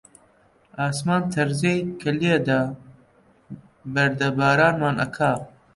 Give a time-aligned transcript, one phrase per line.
[0.83, 2.61] ئاسمان تەرزەی کە لێدا،
[3.93, 5.31] بەردەبارانمان ئەکا